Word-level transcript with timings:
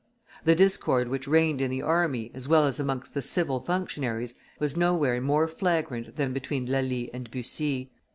The 0.45 0.55
discord 0.55 1.09
which 1.09 1.27
reigned 1.27 1.61
in 1.61 1.69
the 1.69 1.83
army 1.83 2.31
as 2.33 2.47
well 2.47 2.65
as 2.65 2.79
amongst 2.79 3.13
the 3.13 3.21
civil 3.21 3.59
functionaries 3.59 4.33
was 4.57 4.75
nowhere 4.75 5.21
more 5.21 5.47
flagrant 5.47 6.15
than 6.15 6.33
between 6.33 6.65
Lally 6.65 7.11
and 7.13 7.29
Bussy. 7.29 7.91